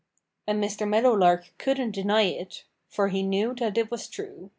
[0.47, 0.89] And Mr.
[0.89, 4.49] Meadowlark couldn't deny it; for he knew that it was true.